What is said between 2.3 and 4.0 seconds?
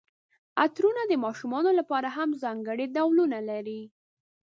ځانګړي ډولونه لري.